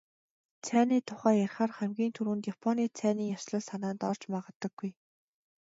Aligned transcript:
Цайны 0.65 0.97
тухай 1.07 1.35
ярихаар 1.45 1.71
хамгийн 1.77 2.11
түрүүнд 2.15 2.43
"Японы 2.53 2.83
цайны 2.99 3.23
ёслол" 3.37 3.63
санаанд 3.69 4.01
орж 4.09 4.21
магадгүй. 4.33 4.91